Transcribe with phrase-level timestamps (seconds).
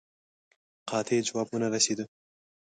[0.89, 2.05] قاطع جواب ونه رسېدی.